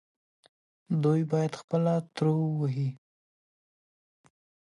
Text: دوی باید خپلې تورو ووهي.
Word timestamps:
دوی 1.03 1.21
باید 1.31 1.53
خپلې 1.61 1.95
تورو 2.15 2.35
ووهي. 2.51 2.89